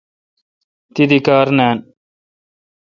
تی 0.93 1.03
دی 1.09 1.19
کار 1.27 1.47
نان۔ 1.57 1.77